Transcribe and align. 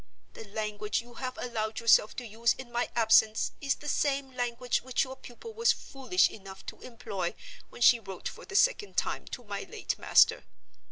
The 0.33 0.45
language 0.45 0.99
you 1.03 1.13
have 1.13 1.37
allowed 1.37 1.79
yourself 1.79 2.15
to 2.15 2.25
use 2.25 2.53
in 2.55 2.71
my 2.71 2.89
absence 2.95 3.51
is 3.61 3.75
the 3.75 3.87
same 3.87 4.31
language 4.33 4.81
which 4.81 5.03
your 5.03 5.15
pupil 5.15 5.53
was 5.53 5.71
foolish 5.71 6.27
enough 6.31 6.65
to 6.65 6.79
employ 6.81 7.35
when 7.69 7.83
she 7.83 7.99
wrote 7.99 8.27
for 8.27 8.43
the 8.43 8.55
second 8.55 8.97
time 8.97 9.25
to 9.25 9.43
my 9.43 9.61
late 9.69 9.99
master. 9.99 10.43